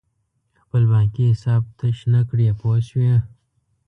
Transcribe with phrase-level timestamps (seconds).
[0.61, 3.15] خپل بانکي حساب تش نه کړې پوه شوې!.